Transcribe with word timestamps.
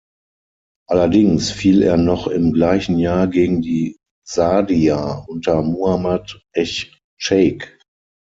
Allerdings 0.89 1.51
fiel 1.51 1.83
er 1.83 1.95
noch 1.95 2.25
im 2.25 2.53
gleichen 2.53 2.97
Jahr 2.97 3.27
gegen 3.27 3.61
die 3.61 3.97
Saadier 4.27 5.25
unter 5.27 5.61
Muhammad 5.61 6.41
ech-Cheikh. 6.53 7.67